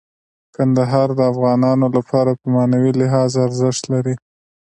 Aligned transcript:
کندهار 0.55 1.09
د 1.15 1.19
افغانانو 1.31 1.87
لپاره 1.97 2.31
په 2.39 2.45
معنوي 2.55 2.91
لحاظ 3.01 3.31
ارزښت 3.45 3.83
لري. 3.93 4.15